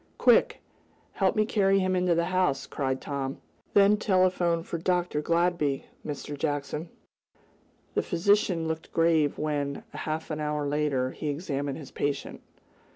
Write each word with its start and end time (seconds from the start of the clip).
"Quick! 0.17 0.61
Help 1.11 1.35
me 1.35 1.45
carry 1.45 1.77
him 1.77 1.95
into 1.95 2.15
the 2.15 2.25
house!" 2.33 2.65
cried 2.65 2.99
Tom. 2.99 3.37
"Then 3.75 3.97
telephone 3.97 4.63
for 4.63 4.79
Dr. 4.79 5.21
Gladby, 5.21 5.83
Mr. 6.03 6.35
Jackson." 6.35 6.89
The 7.93 8.01
physician 8.01 8.67
looked 8.67 8.91
grave 8.91 9.37
when, 9.37 9.83
half 9.93 10.31
an 10.31 10.39
hour 10.39 10.65
later, 10.67 11.11
he 11.11 11.29
examined 11.29 11.77
his 11.77 11.91
patient. 11.91 12.41